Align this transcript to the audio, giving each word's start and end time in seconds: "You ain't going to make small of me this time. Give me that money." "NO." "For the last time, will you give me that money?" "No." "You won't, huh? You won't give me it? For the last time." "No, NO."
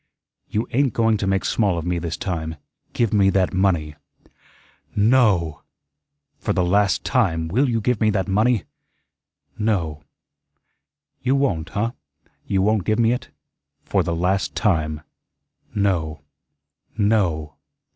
"You 0.47 0.67
ain't 0.71 0.93
going 0.93 1.17
to 1.17 1.27
make 1.27 1.45
small 1.45 1.77
of 1.77 1.85
me 1.85 1.99
this 1.99 2.17
time. 2.17 2.55
Give 2.91 3.13
me 3.13 3.29
that 3.29 3.53
money." 3.53 3.95
"NO." 4.95 5.61
"For 6.39 6.53
the 6.53 6.63
last 6.65 7.03
time, 7.05 7.47
will 7.47 7.69
you 7.69 7.79
give 7.79 8.01
me 8.01 8.09
that 8.09 8.27
money?" 8.27 8.63
"No." 9.59 10.01
"You 11.21 11.35
won't, 11.35 11.69
huh? 11.69 11.91
You 12.47 12.63
won't 12.63 12.83
give 12.83 12.97
me 12.97 13.11
it? 13.11 13.29
For 13.83 14.01
the 14.01 14.15
last 14.15 14.55
time." 14.55 15.01
"No, 15.75 16.23
NO." 16.97 17.53